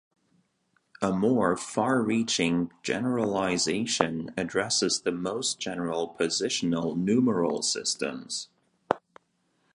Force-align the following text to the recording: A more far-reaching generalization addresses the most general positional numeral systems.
A 1.03 1.11
more 1.11 1.55
far-reaching 1.55 2.71
generalization 2.81 4.33
addresses 4.35 4.99
the 5.01 5.11
most 5.11 5.59
general 5.59 6.15
positional 6.19 6.97
numeral 6.97 7.61
systems. 7.61 8.49